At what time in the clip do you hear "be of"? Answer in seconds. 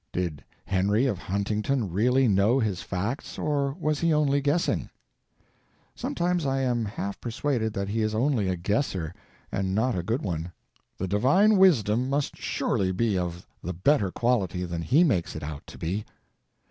12.91-13.45